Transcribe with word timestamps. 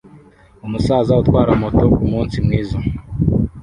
Umusaza 0.65 1.11
utwara 1.21 1.51
moto 1.61 1.83
kumunsi 1.95 2.35
mwiza 2.45 2.77